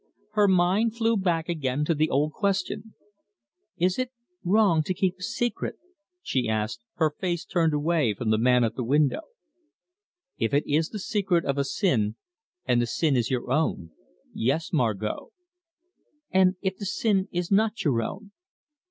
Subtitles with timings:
[0.31, 2.95] Her mind flew back again to the old question.
[3.77, 4.09] "Is it
[4.43, 5.75] wrong to keep a secret?"
[6.23, 9.21] she asked, her face turned away from the man at the window.
[10.39, 12.15] "If it is the secret of a sin,
[12.65, 13.91] and the sin is your own
[14.33, 15.31] yes, Margot."
[16.31, 18.31] "And if the sin is not your own?"